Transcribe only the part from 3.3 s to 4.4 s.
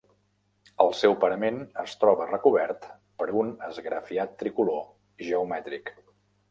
un esgrafiat